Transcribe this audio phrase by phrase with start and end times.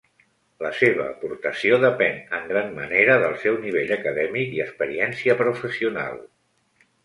[0.65, 6.23] La seva aportació depèn en gran manera del seu nivell acadèmic i experiència professional.